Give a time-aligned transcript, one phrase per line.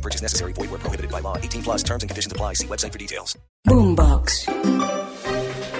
[0.00, 0.54] No purchase necessary.
[0.54, 1.36] Void where prohibited by law.
[1.36, 2.54] 18 plus terms and conditions apply.
[2.54, 3.38] See website for details.
[3.66, 4.46] Boombox.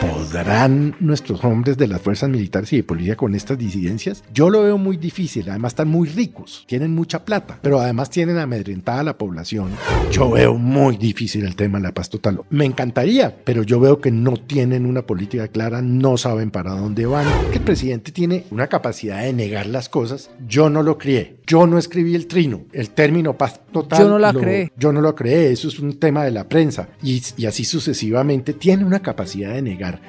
[0.01, 4.23] ¿Podrán nuestros hombres de las fuerzas militares y de policía con estas disidencias?
[4.33, 8.39] Yo lo veo muy difícil, además están muy ricos, tienen mucha plata, pero además tienen
[8.39, 9.71] amedrentada a la población.
[10.13, 12.43] Yo veo muy difícil el tema de la paz total.
[12.49, 17.07] Me encantaría, pero yo veo que no tienen una política clara, no saben para dónde
[17.07, 17.27] van.
[17.51, 20.31] Que el presidente tiene una capacidad de negar las cosas.
[20.47, 23.99] Yo no lo crié, yo no escribí el trino, el término paz total.
[24.01, 24.73] Yo no la lo- creé.
[24.77, 26.89] Yo no lo creé, eso es un tema de la prensa.
[27.03, 30.01] Y, y así sucesivamente tiene una capacidad de negar.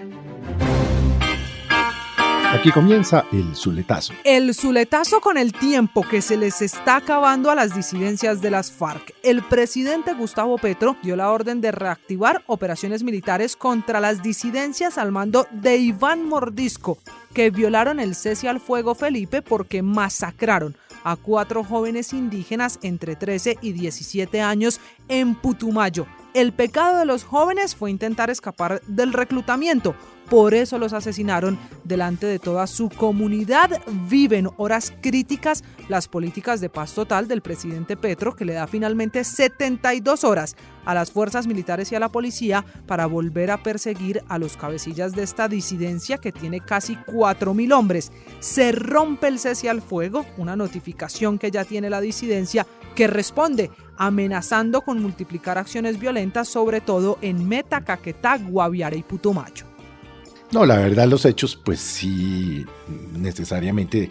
[2.54, 4.14] Aquí comienza el Zuletazo.
[4.26, 8.72] El zuletazo con el tiempo que se les está acabando a las disidencias de las
[8.74, 9.14] FARC.
[9.24, 15.14] El presidente Gustavo Petro dio la orden de reactivar operaciones militares contra las disidencias al
[15.14, 16.98] mando de Iván Mordisco,
[17.34, 23.58] que violaron el cese al fuego Felipe porque masacraron a cuatro jóvenes indígenas entre 13
[23.62, 26.08] y 17 años en Putumayo.
[26.34, 29.96] El pecado de los jóvenes fue intentar escapar del reclutamiento.
[30.30, 33.82] Por eso los asesinaron delante de toda su comunidad.
[34.08, 39.26] Viven horas críticas las políticas de paz total del presidente Petro, que le da finalmente
[39.26, 44.38] 72 horas a las fuerzas militares y a la policía para volver a perseguir a
[44.38, 48.14] los cabecillas de esta disidencia que tiene casi 4.000 hombres.
[48.40, 52.66] Se rompe el cese al fuego, una notificación que ya tiene la disidencia
[52.96, 59.66] que responde amenazando con multiplicar acciones violentas, sobre todo en Meta, Caquetá, Guaviare y Putumayo.
[60.52, 62.66] No, la verdad los hechos pues sí
[63.14, 64.10] necesariamente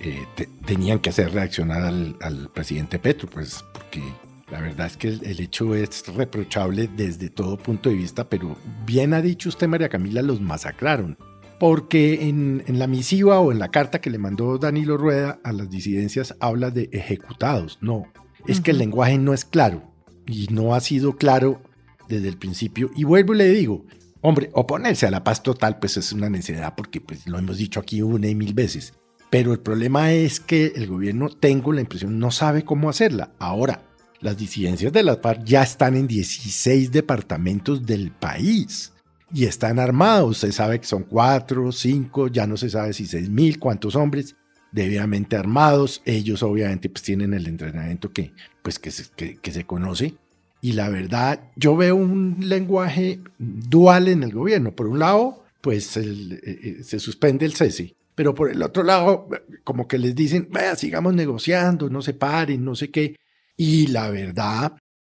[0.00, 4.02] eh, te- tenían que hacer reaccionar al, presidente Petro, pues porque
[4.50, 8.56] la verdad es que el, hecho es reprochable desde todo punto de vista, pero
[8.86, 11.18] bien ha dicho usted María Camila, los masacraron.
[11.60, 15.70] Porque en la misiva o en la carta que le mandó Danilo Rueda a las
[15.70, 17.78] disidencias habla de ejecutados.
[17.80, 18.04] No,
[18.46, 19.82] es que el lenguaje no es claro
[20.26, 21.62] y no ha sido claro
[22.08, 22.90] desde el principio.
[22.94, 23.84] Y vuelvo y le digo,
[24.20, 27.80] hombre, oponerse a la paz total pues es una necesidad porque pues lo hemos dicho
[27.80, 28.94] aquí una y mil veces.
[29.30, 33.32] Pero el problema es que el gobierno, tengo la impresión, no sabe cómo hacerla.
[33.38, 33.82] Ahora,
[34.20, 38.92] las disidencias de la FARC ya están en 16 departamentos del país
[39.32, 40.38] y están armados.
[40.38, 44.36] Se sabe que son cuatro, cinco, ya no se sabe si seis mil, cuántos hombres
[44.74, 46.02] debidamente armados.
[46.04, 49.04] Ellos obviamente pues tienen el entrenamiento que, pues, que, se,
[49.40, 50.14] que- se conoce.
[50.60, 54.72] Y la verdad, yo veo un lenguaje dual en el gobierno.
[54.74, 56.04] Por un lado, pues eh,
[56.42, 57.94] eh, se suspende el cese.
[58.14, 59.28] Pero por el otro lado,
[59.64, 63.16] como que les dicen, vaya, sigamos negociando, no se paren, no sé qué.
[63.56, 64.76] Y la verdad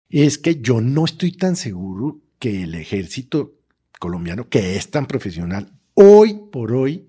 [0.10, 3.54] es que yo no estoy tan seguro que el ejército
[4.00, 7.08] colombiano, que es tan profesional, hoy por hoy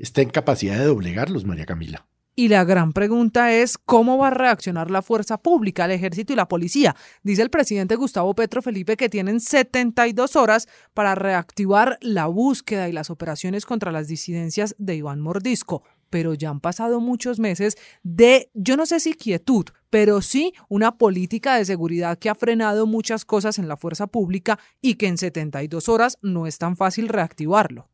[0.00, 2.06] está en capacidad de doblegarlos, María Camila.
[2.36, 6.36] Y la gran pregunta es cómo va a reaccionar la fuerza pública, el ejército y
[6.36, 6.96] la policía.
[7.22, 12.92] Dice el presidente Gustavo Petro Felipe que tienen 72 horas para reactivar la búsqueda y
[12.92, 15.82] las operaciones contra las disidencias de Iván Mordisco.
[16.08, 20.96] Pero ya han pasado muchos meses de, yo no sé si quietud, pero sí una
[20.96, 25.18] política de seguridad que ha frenado muchas cosas en la fuerza pública y que en
[25.18, 27.90] 72 horas no es tan fácil reactivarlo.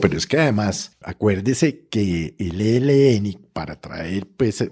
[0.00, 4.70] Pero es que además, acuérdese que el ELN, para traer pues, eh,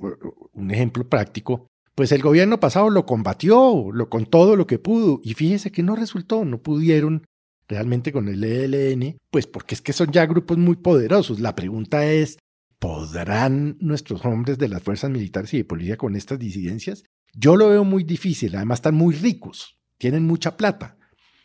[0.52, 5.20] un ejemplo práctico, pues el gobierno pasado lo combatió, lo con todo lo que pudo,
[5.24, 7.24] y fíjese que no resultó, no pudieron
[7.68, 11.40] realmente con el ELN, pues porque es que son ya grupos muy poderosos.
[11.40, 12.38] La pregunta es,
[12.78, 17.04] ¿podrán nuestros hombres de las fuerzas militares y de policía con estas disidencias?
[17.34, 20.96] Yo lo veo muy difícil, además están muy ricos, tienen mucha plata.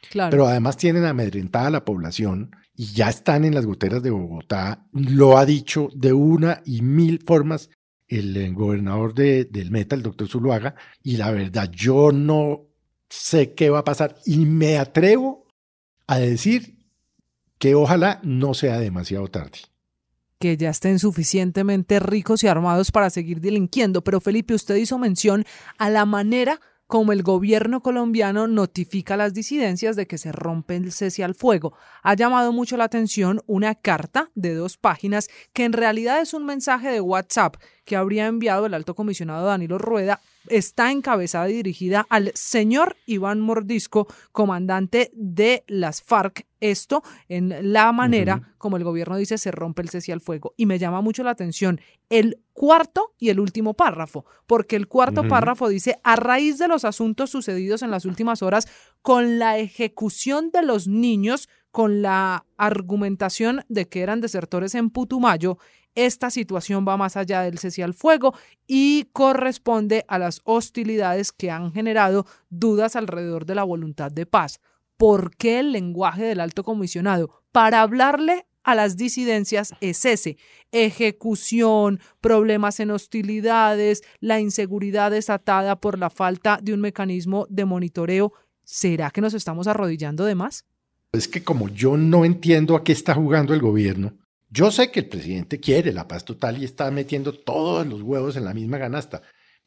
[0.09, 0.31] Claro.
[0.31, 4.85] Pero además tienen amedrentada a la población y ya están en las goteras de Bogotá.
[4.91, 7.69] Lo ha dicho de una y mil formas
[8.07, 12.61] el eh, gobernador de- del Meta, el doctor Zuluaga, y la verdad yo no
[13.09, 15.45] sé qué va a pasar y me atrevo
[16.07, 16.77] a decir
[17.59, 19.59] que ojalá no sea demasiado tarde.
[20.39, 24.03] que ya estén suficientemente ricos y armados para seguir delinquiendo.
[24.03, 25.45] Pero Felipe, usted hizo mención
[25.77, 26.59] a la manera
[26.93, 31.33] como el gobierno colombiano notifica a las disidencias de que se rompe el cese al
[31.33, 31.73] fuego.
[32.03, 36.45] Ha llamado mucho la atención una carta de dos páginas que en realidad es un
[36.45, 37.55] mensaje de WhatsApp
[37.85, 43.39] que habría enviado el alto comisionado Danilo Rueda está encabezada y dirigida al señor Iván
[43.39, 46.45] Mordisco, comandante de las FARC.
[46.59, 50.53] Esto en la manera, como el gobierno dice, se rompe el cese al fuego.
[50.55, 55.27] Y me llama mucho la atención el cuarto y el último párrafo, porque el cuarto
[55.27, 58.67] párrafo dice, a raíz de los asuntos sucedidos en las últimas horas
[59.01, 65.57] con la ejecución de los niños, con la argumentación de que eran desertores en Putumayo,
[65.95, 68.35] esta situación va más allá del cese al fuego
[68.67, 74.61] y corresponde a las hostilidades que han generado dudas alrededor de la voluntad de paz.
[74.97, 77.41] ¿Por qué el lenguaje del alto comisionado?
[77.51, 80.37] Para hablarle a las disidencias es ese,
[80.71, 88.31] ejecución, problemas en hostilidades, la inseguridad desatada por la falta de un mecanismo de monitoreo.
[88.63, 90.65] ¿Será que nos estamos arrodillando de más?
[91.13, 94.17] Es que como yo no entiendo a qué está jugando el gobierno,
[94.49, 98.35] yo sé que el presidente quiere la paz total y está metiendo todos los huevos
[98.35, 99.21] en la misma ganasta,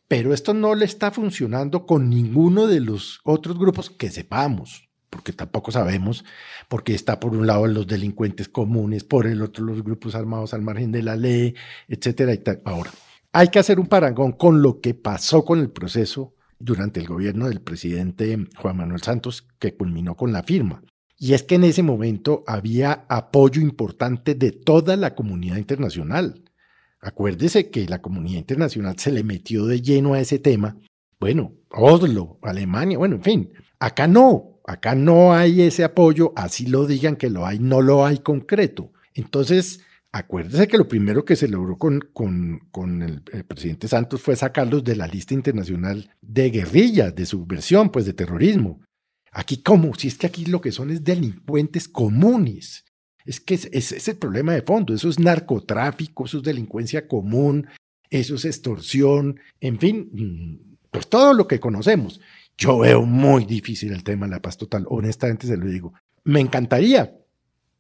[0.09, 5.33] pero esto no le está funcionando con ninguno de los otros grupos que sepamos, porque
[5.33, 6.25] tampoco sabemos,
[6.67, 10.63] porque está por un lado los delincuentes comunes, por el otro los grupos armados al
[10.63, 11.55] margen de la ley,
[11.87, 12.35] etcétera.
[12.35, 12.91] Y Ahora,
[13.31, 17.49] hay que hacer un parangón con lo que pasó con el proceso durante el gobierno
[17.49, 20.83] del presidente Juan Manuel Santos, que culminó con la firma.
[21.19, 26.43] Y es que en ese momento había apoyo importante de toda la comunidad internacional.
[27.01, 30.77] Acuérdese que la comunidad internacional se le metió de lleno a ese tema.
[31.19, 36.87] Bueno, Oslo, Alemania, bueno, en fin, acá no, acá no hay ese apoyo, así lo
[36.87, 38.93] digan que lo hay, no lo hay concreto.
[39.15, 39.81] Entonces,
[40.13, 42.03] acuérdese que lo primero que se logró con,
[43.03, 48.05] el, el, presidente Santos fue sacarlos de la lista internacional de guerrillas, de subversión, pues
[48.05, 48.83] de terrorismo.
[49.39, 49.95] Aquí, ¿cómo?
[49.95, 52.87] Si es que aquí lo que son es delincuentes comunes.
[53.27, 54.95] Es que ese es, el problema de fondo.
[54.95, 57.67] Eso es narcotráfico, eso es delincuencia común,
[58.09, 62.19] eso es extorsión, en fin, mm, pues todo lo que conocemos.
[62.57, 65.93] Yo veo muy difícil el tema de la paz total, honestamente se lo digo.
[66.25, 67.15] Me encantaría,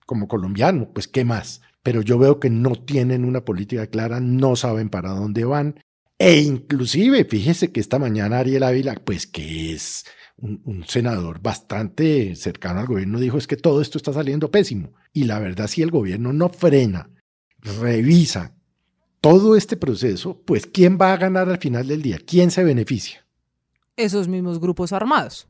[0.05, 4.57] como colombiano, pues qué más, pero yo veo que no tienen una política clara, no
[4.57, 5.81] saben para dónde van,
[6.19, 10.05] e inclusive, fíjese que esta mañana Ariel Ávila, pues que es
[10.39, 14.93] un, senador bastante cercano al gobierno dijo es que todo esto está saliendo pésimo.
[15.13, 17.11] Y la verdad, si el gobierno no frena,
[17.59, 18.55] revisa
[19.21, 22.19] todo este proceso, pues ¿quién va a ganar al final del día?
[22.25, 23.27] ¿Quién se beneficia?
[23.97, 25.49] Esos mismos grupos armados.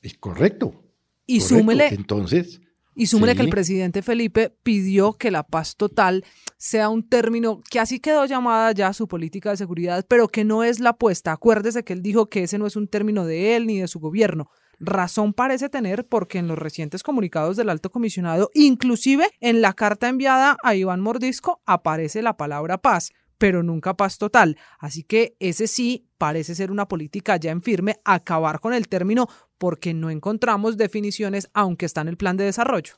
[0.00, 0.82] Es correcto.
[1.26, 1.88] Y súmele.
[1.88, 2.60] Entonces.
[2.98, 6.24] Y súmele que el presidente Felipe pidió que la paz total
[6.56, 10.64] sea un término que así quedó llamada ya su política de seguridad, pero que no
[10.64, 11.32] es la apuesta.
[11.32, 14.00] Acuérdese que él dijo que ese no es un término de él ni de su
[14.00, 14.48] gobierno.
[14.80, 20.08] Razón parece tener porque en los recientes comunicados del alto comisionado, inclusive en la carta
[20.08, 24.56] enviada a Iván Mordisco, aparece la palabra paz pero nunca paz total.
[24.78, 29.28] Así que ese sí parece ser una política ya en firme, acabar con el término
[29.58, 32.94] porque no encontramos definiciones, aunque está en el plan de desarrollo.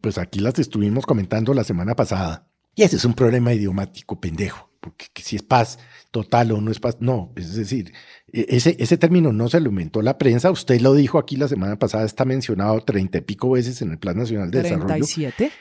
[0.00, 2.48] Pues aquí las estuvimos comentando la semana pasada.
[2.74, 5.78] Y ese es un problema idiomático pendejo, porque si es paz
[6.10, 7.92] total o no es paz, no, es decir,
[8.32, 11.46] e, ese, ese término no se lo inventó la prensa, usted lo dijo aquí la
[11.46, 15.04] semana pasada, está mencionado treinta y pico veces en el Plan Nacional de Desarrollo.
[15.04, 15.52] ¿37?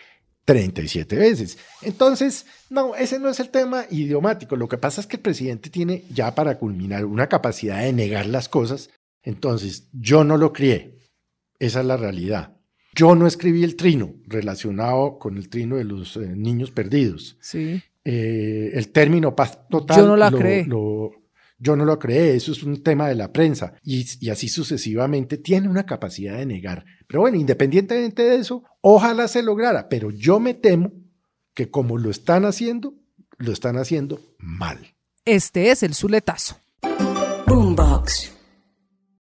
[0.46, 1.58] 37 veces.
[1.82, 4.56] Entonces, no, ese no es el tema idiomático.
[4.56, 8.26] Lo que pasa es que el presidente tiene ya para culminar una capacidad de negar
[8.26, 8.90] las cosas.
[9.22, 10.98] Entonces, yo no lo crié.
[11.60, 12.58] Esa es la realidad.
[12.96, 17.38] Yo no escribí el trino relacionado con el trino de los eh, niños perdidos.
[17.40, 17.82] Sí.
[18.06, 19.98] Eh, el término paz total.
[19.98, 21.12] Yo no la lo,
[21.64, 23.74] yo no lo creé, eso es un tema de la prensa.
[23.84, 26.84] Y, y, así sucesivamente tiene una capacidad de negar.
[27.08, 29.88] Pero bueno, independientemente de eso, ojalá se lograra.
[29.88, 30.92] Pero yo me temo
[31.54, 32.96] que como lo están haciendo,
[33.38, 34.94] lo están haciendo mal.
[35.24, 36.58] Este es el Zuletazo.
[37.48, 38.43] Boombox.